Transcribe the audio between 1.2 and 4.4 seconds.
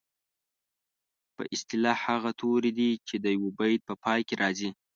په اصطلاح هغه توري دي چې د یوه بیت په پای کې